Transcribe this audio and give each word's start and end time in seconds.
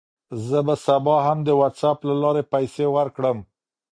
زه 0.47 0.59
به 0.67 0.75
سبا 0.85 1.15
هم 1.27 1.37
د 1.47 1.49
وټساپ 1.59 1.97
له 2.09 2.15
لارې 2.23 2.43
پیسې 2.53 2.85
ورکړم. 2.95 3.37